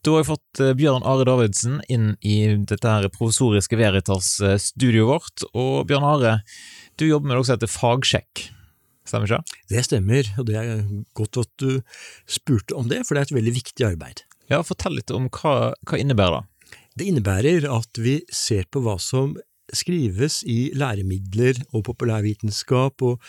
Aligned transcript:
Da 0.00 0.14
har 0.14 0.22
jeg 0.22 0.30
fått 0.30 0.60
eh, 0.64 0.72
Bjørn 0.78 1.04
Are 1.04 1.26
Davidsen 1.28 1.80
inn 1.92 2.14
i 2.24 2.38
dette 2.56 2.88
her 2.88 3.08
provisoriske 3.12 3.76
Veritas-studioet 3.76 5.08
vårt. 5.10 5.44
Og 5.52 5.84
Bjørn 5.90 6.06
Are, 6.08 6.32
du 6.96 7.04
jobber 7.04 7.28
med 7.28 7.36
noe 7.36 7.44
som 7.44 7.58
heter 7.58 7.68
fagsjekk, 7.68 8.46
stemmer 9.04 9.28
ikke 9.28 9.40
det? 9.42 9.58
Det 9.74 9.84
stemmer, 9.84 10.30
og 10.40 10.48
det 10.48 10.56
er 10.56 10.80
godt 11.18 11.42
at 11.42 11.52
du 11.60 11.82
spurte 12.24 12.78
om 12.78 12.88
det, 12.88 13.02
for 13.04 13.12
det 13.12 13.20
er 13.20 13.28
et 13.28 13.36
veldig 13.36 13.54
viktig 13.58 13.86
arbeid. 13.90 14.24
Ja, 14.48 14.62
Fortell 14.64 14.96
litt 14.96 15.12
om 15.12 15.28
hva, 15.36 15.74
hva 15.84 16.00
innebærer 16.00 16.40
det? 16.40 16.72
Det 16.96 17.10
innebærer 17.10 17.68
at 17.68 18.00
vi 18.00 18.16
ser 18.32 18.64
på 18.72 18.80
hva 18.84 18.96
som 19.00 19.36
skrives 19.76 20.40
i 20.48 20.72
læremidler 20.74 21.60
og 21.70 21.84
populærvitenskap 21.86 23.04
og 23.06 23.20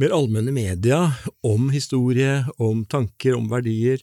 mer 0.00 0.14
allmenne 0.14 0.54
media 0.54 1.02
om 1.44 1.68
historie, 1.74 2.44
om 2.62 2.86
tanker, 2.88 3.34
om 3.36 3.50
verdier, 3.50 4.00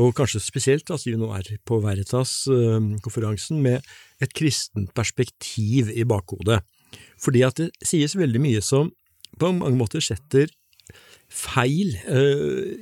og 0.00 0.14
kanskje 0.16 0.40
spesielt 0.42 0.90
at 0.94 1.04
vi 1.04 1.16
nå 1.18 1.28
er 1.36 1.50
på 1.68 1.80
Veritas-konferansen, 1.84 3.60
med 3.60 3.84
et 4.22 4.32
kristent 4.36 4.94
perspektiv 4.96 5.90
i 5.92 6.06
bakhodet. 6.08 6.62
Fordi 7.20 7.44
at 7.46 7.60
det 7.60 7.70
sies 7.86 8.16
veldig 8.18 8.40
mye 8.42 8.62
som 8.64 8.90
på 9.38 9.52
mange 9.54 9.78
måter 9.78 10.02
setter 10.02 10.48
feil 11.30 11.94
eh, 12.10 12.72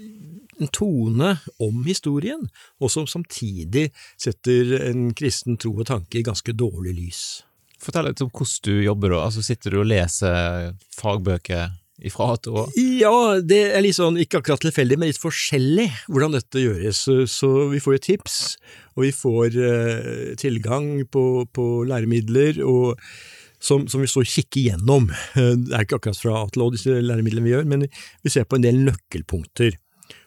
en 0.59 0.71
tone 0.75 1.35
om 1.63 1.83
historien, 1.87 2.47
og 2.81 2.91
som 2.91 3.07
samtidig 3.07 3.89
setter 4.19 4.79
en 4.89 5.13
kristen 5.17 5.59
tro 5.61 5.75
og 5.77 5.87
tanke 5.91 6.21
i 6.21 6.27
ganske 6.27 6.55
dårlig 6.57 6.97
lys. 6.97 7.23
Fortell 7.79 8.09
litt 8.09 8.23
om 8.25 8.31
hvordan 8.33 8.65
du 8.67 8.83
jobber. 8.83 9.15
Altså, 9.21 9.45
Sitter 9.47 9.75
du 9.75 9.83
og 9.85 9.91
leser 9.91 10.73
fagbøker 10.97 11.77
ifra 12.07 12.33
A 12.33 12.37
til 12.43 12.59
Å? 12.59 12.67
Ja, 12.79 13.15
det 13.43 13.61
er 13.73 13.83
litt 13.85 13.99
sånn, 13.99 14.19
ikke 14.21 14.43
akkurat 14.43 14.63
tilfeldig, 14.67 14.99
men 15.01 15.11
litt 15.11 15.23
forskjellig 15.23 15.89
hvordan 16.07 16.37
dette 16.37 16.63
gjøres. 16.63 17.03
Så 17.33 17.51
vi 17.73 17.83
får 17.83 17.99
jo 17.99 18.05
tips, 18.11 18.39
og 18.97 19.07
vi 19.07 19.13
får 19.15 19.59
eh, 19.71 20.31
tilgang 20.41 20.93
på, 21.11 21.25
på, 21.55 21.67
læremidler 21.89 22.63
og 22.67 23.01
som, 23.59 23.89
som, 23.91 24.03
vi 24.05 24.11
så 24.11 24.23
kikker 24.23 24.69
gjennom. 24.69 25.09
Det 25.35 25.75
er 25.75 25.83
ikke 25.83 25.99
akkurat 25.99 26.21
fra 26.21 26.39
A 26.45 26.47
til 26.55 26.63
Å 26.63 26.71
disse 26.75 27.01
læremidlene 27.03 27.47
vi 27.47 27.55
gjør, 27.57 27.69
men 27.71 27.89
vi 27.91 28.31
ser 28.33 28.47
på 28.47 28.59
en 28.59 28.67
del 28.67 28.79
nøkkelpunkter. 28.87 29.75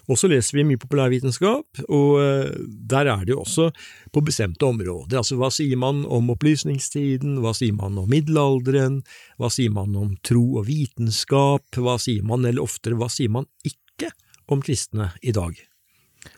Og 0.10 0.18
så 0.20 0.30
leser 0.32 0.58
vi 0.58 0.66
mye 0.68 0.82
populærvitenskap, 0.82 1.84
og 1.88 2.22
eh, 2.22 2.54
der 2.90 3.10
er 3.12 3.26
det 3.26 3.36
jo 3.36 3.42
også 3.44 3.70
på 4.14 4.24
bestemte 4.26 4.66
områder. 4.68 5.20
Altså 5.22 5.38
hva 5.40 5.52
sier 5.54 5.80
man 5.80 6.04
om 6.10 6.32
opplysningstiden, 6.34 7.40
hva 7.44 7.54
sier 7.58 7.76
man 7.78 8.00
om 8.02 8.10
middelalderen, 8.12 9.02
hva 9.42 9.52
sier 9.54 9.74
man 9.74 9.96
om 10.00 10.16
tro 10.26 10.44
og 10.62 10.68
vitenskap, 10.70 11.68
hva 11.78 11.98
sier 12.02 12.26
man, 12.28 12.48
eller 12.48 12.66
oftere, 12.66 12.98
hva 13.00 13.12
sier 13.12 13.32
man 13.34 13.48
ikke 13.68 14.12
om 14.52 14.64
kristne 14.66 15.12
i 15.22 15.36
dag? 15.36 15.60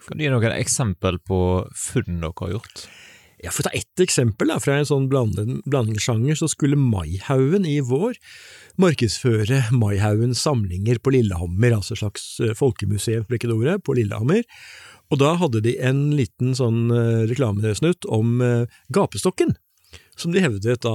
Kan 0.08 0.20
du 0.20 0.23
gi 0.23 0.31
noen 0.31 0.53
eksempel 0.55 1.20
på 1.23 1.39
funn 1.75 2.22
dere 2.22 2.36
har 2.39 2.55
gjort? 2.58 2.86
Ja, 3.44 3.52
For 3.52 3.66
å 3.66 3.67
ta 3.67 3.73
ett 3.75 3.99
eksempel 3.99 4.53
da, 4.53 4.58
fra 4.63 4.77
en 4.80 4.88
sånn 4.88 5.09
blandingssjanger, 5.11 6.38
så 6.39 6.47
skulle 6.52 6.80
Maihaugen 6.80 7.67
i 7.67 7.81
vår 7.83 8.16
markedsføre 8.80 9.66
Maihaugens 9.75 10.39
samlinger 10.45 11.02
på 11.03 11.11
Lillehammer, 11.17 11.75
altså 11.75 11.97
et 11.97 12.03
slags 12.05 12.27
eh, 12.39 12.55
folkemuseum 12.55 13.25
for 13.27 13.36
ikke 13.36 13.75
på 13.83 13.97
Lillehammer. 13.99 14.47
Og 15.11 15.19
da 15.19 15.33
hadde 15.41 15.61
de 15.66 15.75
en 15.83 16.05
liten 16.16 16.55
sånn 16.55 16.88
eh, 16.95 17.25
reklamesnutt 17.27 18.08
om 18.08 18.39
eh, 18.41 18.80
gapestokken, 18.95 19.58
som 20.16 20.31
de 20.31 20.41
hevdet 20.41 20.86
da 20.86 20.94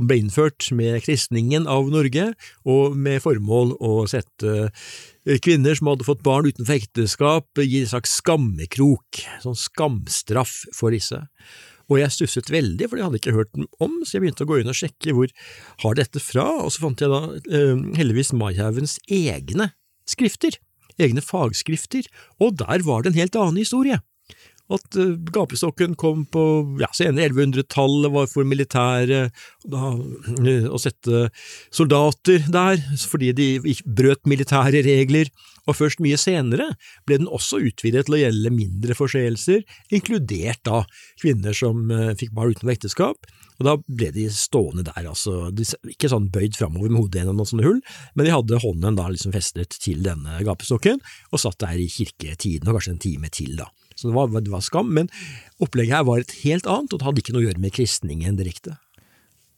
ble 0.00 0.18
innført 0.22 0.70
med 0.72 1.02
kristningen 1.04 1.68
av 1.68 1.90
Norge, 1.92 2.30
og 2.64 2.96
med 2.96 3.20
formål 3.22 3.76
å 3.84 4.06
sette 4.10 4.72
kvinner 5.44 5.76
som 5.76 5.92
hadde 5.92 6.08
fått 6.08 6.24
barn 6.24 6.48
utenfor 6.48 6.78
ekteskap, 6.78 7.60
gi 7.60 7.84
en 7.84 7.92
slags 7.92 8.16
skammekrok, 8.22 9.20
sånn 9.44 9.58
skamstraff 9.58 10.62
for 10.72 10.96
disse. 10.96 11.20
Og 11.90 11.98
jeg 12.00 12.14
stusset 12.14 12.50
veldig, 12.52 12.88
for 12.88 12.96
det 12.96 13.06
hadde 13.06 13.18
jeg 13.18 13.24
ikke 13.24 13.38
hørt 13.38 13.58
om, 13.84 13.98
så 14.02 14.16
jeg 14.16 14.24
begynte 14.24 14.46
å 14.46 14.50
gå 14.50 14.60
inn 14.60 14.72
og 14.72 14.78
sjekke 14.78 15.14
hvor 15.16 15.32
har 15.84 15.98
dette 15.98 16.22
fra, 16.22 16.46
og 16.64 16.72
så 16.72 16.86
fant 16.86 17.04
jeg 17.04 17.12
da 17.12 17.22
eh, 17.52 17.84
heldigvis 17.98 18.32
Maihaugens 18.36 18.96
egne 19.12 19.70
skrifter, 20.08 20.56
egne 21.00 21.24
fagskrifter, 21.24 22.08
og 22.40 22.56
der 22.62 22.84
var 22.86 23.04
det 23.04 23.12
en 23.12 23.20
helt 23.20 23.38
annen 23.40 23.60
historie 23.60 24.00
at 24.72 24.96
uh, 24.96 25.14
gapestokken 25.34 25.96
kom 26.00 26.24
på 26.32 26.44
ja, 26.80 26.88
senere 26.96 27.28
1100-tallet, 27.32 28.12
var 28.14 28.30
for 28.30 28.48
militæret 28.48 29.34
uh, 29.72 29.98
å 30.70 30.80
sette 30.80 31.28
soldater 31.74 32.46
der 32.52 32.80
fordi 33.04 33.32
de 33.36 33.48
brøt 33.84 34.24
militære 34.30 34.84
regler, 34.86 35.30
og 35.64 35.78
først 35.78 36.02
mye 36.04 36.18
senere 36.20 36.70
ble 37.08 37.20
den 37.22 37.30
også 37.30 37.60
utvidet 37.64 38.06
til 38.06 38.18
å 38.18 38.20
gjelde 38.24 38.52
mindre 38.52 38.96
forseelser, 38.96 39.64
inkludert 39.94 40.60
da 40.66 40.84
kvinner 41.20 41.56
som 41.56 41.88
uh, 41.92 42.12
fikk 42.18 42.34
barn 42.36 42.56
utenfor 42.56 42.76
ekteskap, 42.76 43.32
og 43.54 43.68
da 43.68 43.76
ble 43.86 44.10
de 44.14 44.26
stående 44.34 44.82
der, 44.88 45.06
altså, 45.06 45.52
ikke 45.92 46.10
sånn 46.10 46.26
bøyd 46.34 46.56
framover 46.58 46.90
med 46.90 47.04
hodet 47.04 47.20
gjennom 47.20 47.38
noen 47.38 47.50
sånne 47.52 47.66
hull, 47.68 47.80
men 48.16 48.26
de 48.26 48.34
hadde 48.34 48.62
hånden 48.64 48.98
da 48.98 49.06
liksom 49.12 49.34
festet 49.36 49.76
til 49.84 50.02
denne 50.06 50.40
gapestokken, 50.46 50.98
og 51.30 51.42
satt 51.42 51.60
der 51.62 51.78
i 51.78 51.86
kirketiden, 51.90 52.66
og 52.66 52.80
kanskje 52.80 52.96
en 52.96 53.04
time 53.06 53.30
til 53.34 53.54
da. 53.60 53.68
Så 53.94 54.10
det 54.10 54.16
var, 54.16 54.32
det 54.34 54.50
var, 54.52 54.64
skam, 54.64 54.90
men 54.96 55.10
opplegget 55.62 56.00
her 56.00 56.08
var 56.08 56.22
et 56.22 56.34
helt 56.42 56.66
annet, 56.66 56.92
og 56.92 57.00
det 57.00 57.08
hadde 57.08 57.22
ikke 57.22 57.36
noe 57.36 57.44
å 57.44 57.46
gjøre 57.48 57.62
med 57.62 57.76
kristningen 57.76 58.40
direkte. 58.40 58.78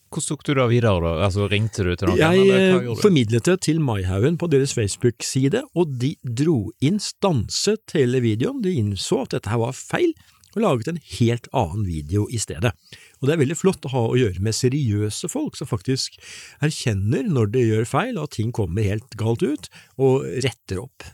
Hvordan 0.07 0.29
tok 0.29 0.45
du 0.47 0.53
da 0.55 0.69
videre, 0.71 1.01
da? 1.03 1.13
Altså, 1.27 1.49
Ringte 1.51 1.83
du 1.83 1.91
til 1.99 2.13
noen? 2.13 2.21
Jeg 2.21 2.95
formidlet 3.03 3.49
det 3.49 3.57
til 3.67 3.83
Maihaugen 3.83 4.39
på 4.39 4.49
deres 4.53 4.73
Facebook-side, 4.77 5.65
og 5.75 5.97
de 6.01 6.15
dro 6.23 6.71
inn, 6.85 7.01
stanset 7.03 7.97
hele 7.97 8.23
videoen, 8.25 8.63
de 8.65 8.77
innså 8.79 9.25
at 9.25 9.35
dette 9.35 9.51
her 9.51 9.61
var 9.65 9.75
feil, 9.77 10.15
og 10.57 10.63
laget 10.65 10.89
en 10.89 11.03
helt 11.19 11.51
annen 11.53 11.85
video 11.85 12.25
i 12.33 12.41
stedet. 12.41 12.73
Og 13.21 13.29
det 13.29 13.35
er 13.35 13.43
veldig 13.43 13.59
flott 13.59 13.85
å 13.89 13.93
ha 13.93 14.05
å 14.09 14.17
gjøre 14.17 14.41
med 14.45 14.57
seriøse 14.57 15.29
folk 15.29 15.59
som 15.59 15.69
faktisk 15.69 16.17
erkjenner 16.65 17.29
når 17.29 17.53
de 17.53 17.67
gjør 17.67 17.91
feil, 17.91 18.17
og 18.17 18.31
at 18.31 18.39
ting 18.39 18.55
kommer 18.57 18.87
helt 18.87 19.19
galt 19.21 19.45
ut, 19.45 19.69
og 20.01 20.25
retter 20.47 20.81
opp. 20.81 21.05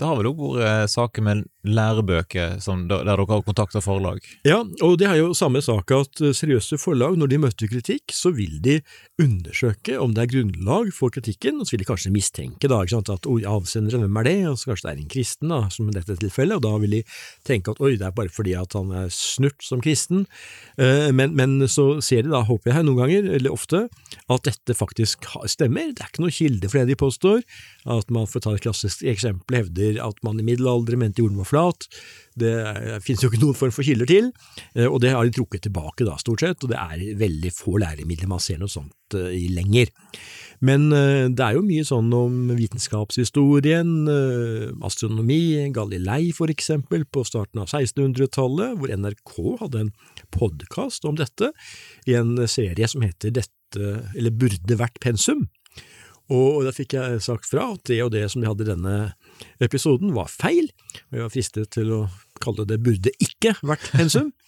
Det 0.00 0.08
har 0.08 0.16
vel 0.16 0.30
òg 0.30 0.38
vært 0.40 0.64
eh, 0.64 0.86
saker 0.88 1.24
med 1.26 1.44
lærebøker 1.66 2.58
som, 2.64 2.86
der 2.88 3.04
dere 3.04 3.26
har 3.28 3.42
kontakta 3.44 3.82
forlag? 3.84 4.20
Ja, 4.46 4.62
og 4.84 4.96
det 5.00 5.08
er 5.10 5.18
jo 5.20 5.34
samme 5.36 5.60
sak 5.64 5.92
at 5.92 6.22
eh, 6.24 6.32
seriøse 6.36 6.78
forlag, 6.80 7.18
når 7.20 7.32
de 7.32 7.40
møter 7.42 7.70
kritikk, 7.70 8.14
så 8.16 8.32
vil 8.36 8.60
de 8.64 8.78
undersøke 9.20 9.98
om 10.00 10.14
det 10.16 10.24
er 10.24 10.32
grunnlag 10.34 10.92
for 10.96 11.12
kritikken, 11.12 11.60
og 11.60 11.68
så 11.68 11.76
vil 11.76 11.84
de 11.84 11.88
kanskje 11.90 12.14
mistenke 12.14 12.70
da, 12.70 12.80
ikke 12.80 12.96
sant, 12.96 13.12
at 13.12 13.28
oi, 13.28 13.42
avsenderen, 13.48 14.06
hvem 14.06 14.20
er 14.22 14.28
det, 14.30 14.36
og 14.50 14.58
så 14.60 14.72
kanskje 14.72 14.88
det 14.88 14.92
er 14.92 15.02
en 15.04 15.12
kristen, 15.16 15.52
da, 15.52 15.60
som 15.74 15.90
i 15.90 15.96
dette 15.96 16.16
tilfellet, 16.22 16.56
og 16.60 16.64
da 16.64 16.72
vil 16.82 16.98
de 16.98 17.02
tenke 17.48 17.74
at 17.74 17.82
oi, 17.84 17.92
det 18.00 18.08
er 18.08 18.16
bare 18.16 18.32
fordi 18.32 18.56
at 18.58 18.78
han 18.78 18.94
er 19.02 19.12
snurt 19.14 19.60
som 19.66 19.84
kristen, 19.84 20.24
eh, 20.80 21.10
men, 21.12 21.36
men 21.36 21.58
så 21.68 21.90
ser 22.04 22.24
de 22.24 22.32
da, 22.32 22.44
håper 22.48 22.72
jeg 22.72 22.88
noen 22.88 23.02
ganger, 23.04 23.30
eller 23.36 23.52
ofte, 23.52 23.84
at 24.30 24.46
dette 24.48 24.76
faktisk 24.78 25.28
stemmer, 25.50 25.92
det 25.92 26.06
er 26.06 26.12
ikke 26.12 26.24
noe 26.24 26.34
kilde 26.34 26.70
for 26.70 26.80
det 26.80 26.94
de 26.94 27.00
påstår, 27.00 27.44
at 27.90 28.12
man 28.12 28.28
får 28.30 28.46
ta 28.46 28.56
et 28.56 28.64
klassisk 28.64 29.04
eksempel, 29.08 29.60
hevder 29.60 30.00
at 30.04 30.24
man 30.26 30.40
i 30.40 30.46
middelalderen 30.46 31.04
mente 31.04 31.24
jorden 31.24 31.40
var 31.40 31.49
flat. 31.50 31.86
Det 32.40 32.52
finnes 33.04 33.24
jo 33.24 33.30
ikke 33.30 33.42
noen 33.42 33.58
form 33.58 33.72
for 33.74 33.86
kilder 33.86 34.08
til, 34.08 34.30
eh, 34.76 34.86
og 34.86 35.00
det 35.02 35.12
har 35.14 35.26
de 35.26 35.34
trukket 35.34 35.66
tilbake 35.66 36.06
da, 36.06 36.16
stort 36.20 36.44
sett, 36.44 36.62
og 36.62 36.72
det 36.72 36.78
er 36.78 37.18
veldig 37.20 37.52
få 37.54 37.76
læremidler 37.82 38.30
man 38.30 38.42
ser 38.42 38.60
noe 38.60 38.70
sånt 38.70 39.18
eh, 39.18 39.34
i 39.36 39.48
lenger. 39.52 39.90
Men 40.64 40.88
eh, 40.94 41.26
det 41.26 41.44
er 41.44 41.58
jo 41.58 41.66
mye 41.66 41.84
sånn 41.88 42.10
om 42.16 42.54
vitenskapshistorien, 42.56 43.92
astronomi, 44.86 45.68
Galilei 45.74 46.30
for 46.36 46.52
eksempel, 46.52 47.04
på 47.04 47.24
starten 47.28 47.62
av 47.62 47.70
1600-tallet, 47.70 48.76
hvor 48.78 48.94
NRK 48.94 49.36
hadde 49.64 49.86
en 49.86 49.94
podkast 50.36 51.08
om 51.08 51.18
dette, 51.18 51.52
i 52.06 52.16
en 52.18 52.36
serie 52.48 52.88
som 52.90 53.04
heter 53.04 53.34
Dette, 53.40 53.96
eller 54.16 54.34
Burde 54.34 54.78
vært 54.78 54.98
pensum. 55.02 55.48
Og 56.30 56.62
da 56.62 56.70
fikk 56.74 56.94
jeg 56.94 57.22
sagt 57.24 57.48
fra 57.50 57.72
at 57.74 57.82
det 57.90 57.98
og 58.04 58.12
det 58.14 58.28
som 58.30 58.42
de 58.42 58.46
hadde 58.46 58.68
denne 58.68 58.96
episoden, 59.60 60.14
var 60.16 60.30
feil, 60.32 60.68
og 61.10 61.16
jeg 61.16 61.24
var 61.24 61.32
fristet 61.34 61.72
til 61.76 61.94
å 61.94 62.02
kalle 62.40 62.66
det 62.66 62.80
'burde 62.82 63.12
ikke 63.20 63.56
vært 63.62 63.90
pensum'. 63.92 64.32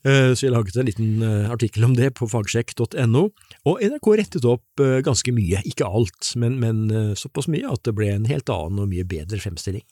Eh, 0.00 0.32
så 0.32 0.46
jeg 0.46 0.54
laget 0.54 0.78
en 0.80 0.88
liten 0.88 1.22
eh, 1.24 1.50
artikkel 1.52 1.84
om 1.84 1.94
det 1.96 2.14
på 2.16 2.28
fagsjekk.no, 2.30 3.24
og 3.68 3.82
NRK 3.84 4.06
rettet 4.16 4.46
opp 4.48 4.80
eh, 4.80 5.02
ganske 5.04 5.32
mye, 5.36 5.60
ikke 5.68 5.88
alt, 5.88 6.30
men, 6.40 6.56
men 6.62 6.86
såpass 7.18 7.50
mye 7.52 7.68
at 7.68 7.84
det 7.84 7.92
ble 7.98 8.08
en 8.14 8.28
helt 8.30 8.48
annen 8.52 8.80
og 8.80 8.88
mye 8.92 9.04
bedre 9.04 9.40
fremstilling. 9.42 9.84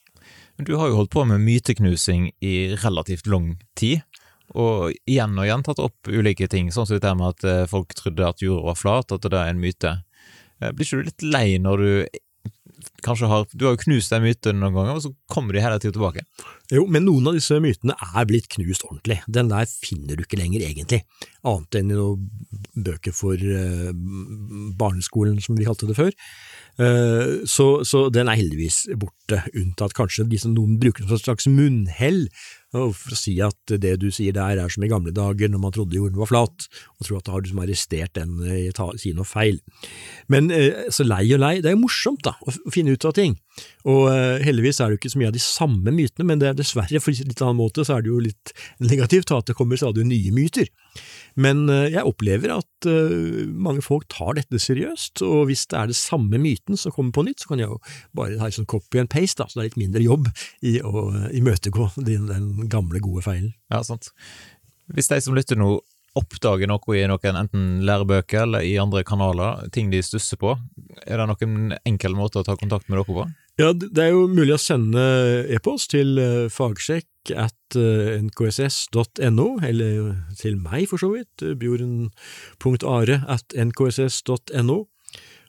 Du 0.65 0.75
har 0.81 0.89
jo 0.89 1.03
holdt 1.03 1.13
på 1.13 1.27
med 1.29 1.45
myteknusing 1.45 2.31
i 2.41 2.55
relativt 2.81 3.29
lang 3.29 3.59
tid, 3.79 4.01
og 4.57 4.97
igjen 5.05 5.37
og 5.37 5.45
igjen 5.45 5.65
tatt 5.67 5.83
opp 5.85 6.09
ulike 6.09 6.49
ting, 6.49 6.73
sånn 6.73 6.89
som 6.89 6.97
dette 6.97 7.13
med 7.21 7.37
at 7.37 7.69
folk 7.69 7.93
trodde 7.97 8.31
at 8.33 8.41
jorda 8.41 8.71
var 8.71 8.79
flat, 8.81 9.13
at 9.13 9.29
det 9.29 9.37
er 9.37 9.53
en 9.53 9.61
myte. 9.61 9.93
Blir 10.73 10.87
ikke 10.89 11.03
du 11.03 11.11
litt 11.11 11.27
lei 11.37 11.49
når 11.61 11.85
du 11.85 12.19
kanskje 13.05 13.29
har 13.31 13.47
Du 13.53 13.67
har 13.67 13.77
jo 13.77 13.83
knust 13.85 14.13
den 14.13 14.25
myten 14.25 14.61
noen 14.61 14.75
ganger, 14.75 14.97
og 14.99 15.05
så 15.05 15.13
kommer 15.31 15.55
de 15.55 15.63
hele 15.63 15.79
tiden 15.79 15.95
tilbake. 15.97 16.25
Jo, 16.75 16.85
men 16.91 17.07
noen 17.07 17.31
av 17.31 17.39
disse 17.39 17.57
mytene 17.63 17.97
er 17.97 18.27
blitt 18.29 18.49
knust 18.53 18.85
ordentlig. 18.89 19.21
Den 19.27 19.51
der 19.53 19.69
finner 19.71 20.19
du 20.19 20.25
ikke 20.25 20.41
lenger, 20.41 20.65
egentlig, 20.67 21.03
annet 21.47 21.79
enn 21.79 21.93
i 21.93 21.99
noen 21.99 22.29
bøker 22.89 23.15
for 23.17 23.39
uh, 23.39 23.91
barneskolen, 24.79 25.39
som 25.45 25.57
vi 25.59 25.69
kalte 25.69 25.89
det 25.89 25.97
før. 25.99 26.13
Uh, 26.79 27.47
så, 27.49 27.85
så, 27.89 28.07
den 28.15 28.31
er 28.31 28.39
heldigvis 28.39 28.85
borte, 29.01 29.43
unntatt 29.57 29.97
kanskje 29.99 30.29
de 30.29 30.43
noen 30.51 30.79
bruker 30.83 31.07
som 31.07 31.17
et 31.17 31.25
slags 31.25 31.49
munnhell 31.51 32.27
for 32.73 33.15
å 33.15 33.17
si 33.17 33.35
at 33.45 33.73
det 33.81 33.95
du 34.03 34.11
sier 34.13 34.35
der 34.37 34.61
er 34.61 34.73
som 34.73 34.85
i 34.85 34.91
gamle 34.91 35.13
dager 35.15 35.49
når 35.49 35.63
man 35.63 35.75
trodde 35.75 35.97
jorden 35.97 36.21
var 36.21 36.29
flat, 36.29 36.67
og 36.99 37.07
tror 37.07 37.21
at 37.21 37.29
da 37.29 37.35
har 37.35 37.45
du 37.45 37.51
som 37.51 37.63
arrestert 37.63 38.15
den 38.19 38.43
i 38.45 38.69
å 38.69 38.89
si 39.01 39.15
noe 39.17 39.29
feil. 39.29 39.61
Men 40.29 40.53
eh, 40.55 40.89
så 40.93 41.07
lei 41.07 41.25
og 41.33 41.41
lei, 41.41 41.59
det 41.65 41.71
er 41.71 41.77
jo 41.77 41.85
morsomt 41.87 42.25
da, 42.27 42.35
å 42.45 42.75
finne 42.75 42.93
ut 42.93 43.09
av 43.09 43.17
ting. 43.17 43.39
Og 43.89 44.11
eh, 44.13 44.45
heldigvis 44.45 44.83
er 44.83 44.91
det 44.91 44.99
jo 44.99 45.03
ikke 45.03 45.15
så 45.15 45.23
mye 45.23 45.31
av 45.33 45.39
de 45.39 45.45
samme 45.45 45.95
mytene, 45.95 46.29
men 46.29 46.43
det 46.43 46.51
er 46.51 46.59
dessverre, 46.59 47.01
for 47.03 47.17
litt 47.17 47.45
annen 47.45 47.61
måte, 47.61 47.87
så 47.87 47.97
er 47.97 48.05
det 48.05 48.13
jo 48.13 48.21
litt 48.23 48.53
negativt 48.85 49.33
at 49.35 49.49
det 49.49 49.57
kommer 49.59 49.81
stadig 49.81 50.05
nye 50.09 50.35
myter. 50.37 50.69
Men 51.41 51.65
eh, 51.73 51.89
jeg 51.95 52.05
opplever 52.05 52.53
at 52.59 52.67
mange 53.59 53.83
folk 53.83 54.05
tar 54.13 54.37
dette 54.37 54.61
seriøst, 54.63 55.25
og 55.27 55.49
hvis 55.49 55.65
det 55.73 55.79
er 55.81 55.89
det 55.91 55.97
samme 55.99 56.39
myten 56.39 56.79
som 56.79 56.95
kommer 56.95 57.17
på 57.17 57.25
nytt, 57.27 57.43
så 57.43 57.51
kan 57.51 57.63
jeg 57.63 57.73
jo 57.73 57.81
bare 58.15 58.39
ha 58.39 58.51
sånn 58.55 58.69
copy 58.71 59.01
and 59.03 59.11
paste, 59.11 59.41
da, 59.41 59.49
så 59.49 59.59
det 59.59 59.65
er 59.65 59.71
litt 59.73 59.81
mindre 59.81 60.05
jobb 60.05 60.29
i 60.63 60.77
å 60.85 61.09
imøtegå 61.35 61.89
den, 62.07 62.29
den 62.63 62.73
gamle, 62.73 63.03
gode 63.05 63.25
feilen. 63.27 63.53
Ja, 63.73 63.83
sant. 63.87 64.13
Hvis 64.93 65.11
de 65.11 65.21
som 65.23 65.37
lytter 65.37 65.59
nå 65.59 65.79
oppdager 66.19 66.67
noe 66.71 66.97
i 66.97 67.05
noen 67.09 67.37
enten 67.43 67.67
lærebøker 67.87 68.47
eller 68.47 68.65
i 68.67 68.77
andre 68.81 69.05
kanaler, 69.07 69.69
ting 69.75 69.93
de 69.93 70.01
stusser 70.03 70.41
på, 70.41 70.55
er 71.05 71.21
det 71.21 71.29
noen 71.31 71.77
enkel 71.87 72.17
måte 72.19 72.41
å 72.41 72.47
ta 72.47 72.57
kontakt 72.59 72.89
med 72.89 72.99
dere 72.99 73.07
på? 73.09 73.29
Ja, 73.59 73.73
Det 73.75 74.03
er 74.03 74.13
jo 74.15 74.29
mulig 74.31 74.55
å 74.55 74.63
sende 74.63 75.03
e-post 75.51 75.91
til 75.91 76.19
eh, 76.23 76.51
fagsjekk 76.53 77.33
at 77.35 77.79
eh, 77.79 78.21
nkss.no, 78.23 79.49
eller 79.67 80.13
til 80.39 80.61
meg 80.63 80.87
for 80.91 81.03
så 81.03 81.11
vidt, 81.17 81.43
bjorn.are 81.59 83.19
at 83.27 83.59
nkss.no. 83.59 84.79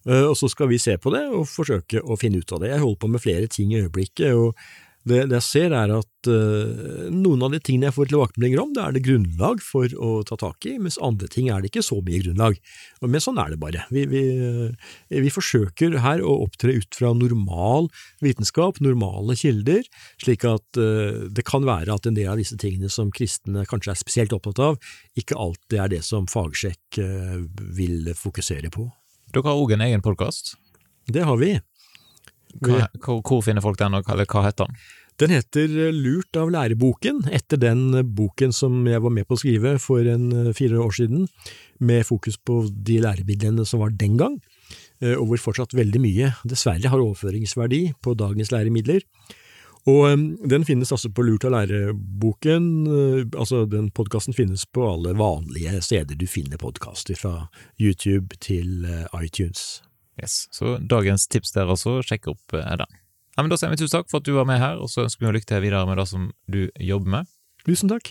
Eh, 0.07 0.25
og 0.25 0.35
så 0.39 0.49
skal 0.49 0.71
vi 0.71 0.81
se 0.81 0.97
på 0.97 1.13
det 1.13 1.25
og 1.29 1.45
forsøke 1.49 2.01
å 2.01 2.17
finne 2.17 2.41
ut 2.41 2.55
av 2.55 2.63
det. 2.63 2.73
Jeg 2.73 2.81
holder 2.81 3.01
på 3.03 3.11
med 3.13 3.23
flere 3.23 3.51
ting 3.51 3.73
i 3.73 3.83
øyeblikket, 3.83 4.33
og 4.33 4.57
det, 5.09 5.19
det, 5.29 5.39
jeg 5.39 5.45
ser 5.45 5.73
er 5.75 5.91
at 5.95 6.29
uh, 6.29 7.07
noen 7.11 7.43
av 7.45 7.53
de 7.53 7.59
tingene 7.63 7.89
jeg 7.89 7.95
får 7.97 8.09
tilbakemeldinger 8.11 8.61
om, 8.61 8.73
det 8.75 8.83
er 8.83 8.95
det 8.95 9.03
grunnlag 9.05 9.63
for 9.65 9.95
å 9.97 10.11
ta 10.27 10.37
tak 10.39 10.67
i, 10.69 10.75
mens 10.81 10.99
andre 11.03 11.29
ting 11.31 11.49
er 11.49 11.61
det 11.61 11.71
ikke 11.71 11.83
så 11.85 11.99
mye 12.05 12.21
grunnlag. 12.23 12.59
Men 13.03 13.23
sånn 13.23 13.41
er 13.41 13.53
det 13.53 13.59
bare. 13.61 13.85
Vi, 13.93 14.05
vi, 14.11 14.23
uh, 14.39 14.93
vi 15.09 15.33
forsøker 15.33 15.97
her 16.03 16.23
å 16.23 16.37
opptre 16.45 16.77
ut 16.77 16.99
fra 16.99 17.13
normal 17.17 17.89
vitenskap, 18.25 18.81
normale 18.83 19.37
kilder, 19.39 19.83
slik 20.21 20.45
at 20.49 20.81
uh, 20.81 21.25
det 21.27 21.45
kan 21.49 21.67
være 21.67 21.95
at 21.95 22.09
en 22.09 22.17
del 22.17 22.31
av 22.33 22.39
disse 22.39 22.59
tingene 22.59 22.91
som 22.93 23.13
kristne 23.15 23.65
kanskje 23.69 23.95
er 23.95 24.01
spesielt 24.01 24.35
opptatt 24.37 24.63
av, 24.71 24.79
ikke 25.19 25.37
alltid 25.39 25.81
er 25.83 25.93
det 25.97 26.03
som 26.07 26.29
fagsjekk 26.29 26.99
vil 27.77 28.09
fokusere 28.17 28.71
på. 28.73 28.87
Dere 29.33 29.51
har 29.51 29.61
òg 29.61 29.75
en 29.75 29.83
egen 29.85 30.01
podkast? 30.01 30.55
Det 31.09 31.25
har 31.25 31.37
vi. 31.37 31.53
Hva, 32.65 32.87
hvor 33.05 33.43
finner 33.45 33.63
folk 33.63 33.77
den, 33.79 33.99
eller 33.99 34.25
hva 34.29 34.43
heter 34.47 34.69
den? 34.69 34.79
Den 35.19 35.33
heter 35.33 35.91
Lurt 35.91 36.37
av 36.39 36.47
læreboken, 36.53 37.25
etter 37.35 37.59
den 37.59 37.91
boken 38.15 38.53
som 38.55 38.85
jeg 38.87 39.01
var 39.03 39.11
med 39.11 39.27
på 39.27 39.35
å 39.35 39.39
skrive 39.41 39.73
for 39.83 40.07
en 40.07 40.29
eh, 40.31 40.53
fire 40.55 40.79
år 40.79 40.93
siden, 40.95 41.25
med 41.83 42.05
fokus 42.07 42.37
på 42.39 42.61
de 42.71 43.01
læremidlene 43.03 43.65
som 43.67 43.83
var 43.83 43.91
den 43.99 44.15
gang, 44.19 44.37
eh, 45.03 45.17
og 45.17 45.25
hvor 45.27 45.41
fortsatt 45.49 45.75
veldig 45.75 45.99
mye 46.05 46.31
dessverre 46.47 46.91
har 46.93 47.03
overføringsverdi 47.03 47.81
på 47.99 48.15
dagens 48.15 48.53
læremidler. 48.55 49.03
Og 49.91 50.07
eh, 50.07 50.15
Den 50.55 50.63
finnes 50.63 50.95
altså 50.95 51.11
på 51.11 51.27
Lurt 51.27 51.49
av 51.49 51.57
læreboken, 51.57 52.71
altså 53.35 53.65
den 53.67 53.91
podkasten 53.91 54.37
finnes 54.37 54.63
på 54.71 54.87
alle 54.87 55.17
vanlige 55.19 55.83
steder 55.83 56.15
du 56.15 56.29
finner 56.31 56.63
podkaster, 56.63 57.19
fra 57.19 57.49
YouTube 57.75 58.39
til 58.39 58.87
iTunes. 59.19 59.81
Yes, 60.15 60.47
Så 60.55 60.77
dagens 60.79 61.27
tips 61.27 61.51
der 61.59 61.67
altså, 61.67 61.99
sjekk 62.07 62.31
opp 62.37 62.55
den. 62.55 62.98
Ja, 63.39 63.43
men 63.45 63.53
Da 63.53 63.55
sier 63.55 63.69
vi 63.71 63.77
tusen 63.79 63.93
takk 63.93 64.09
for 64.11 64.19
at 64.19 64.25
du 64.27 64.33
var 64.35 64.43
med 64.43 64.57
her, 64.59 64.81
og 64.83 64.89
så 64.91 65.05
ønsker 65.05 65.23
vi 65.23 65.31
lykke 65.31 65.47
til 65.47 65.61
videre 65.63 65.85
med 65.87 65.95
det 65.95 66.03
som 66.09 66.25
du 66.51 66.65
jobber 66.75 67.13
med. 67.13 67.29
Tusen 67.63 67.87
takk. 67.87 68.09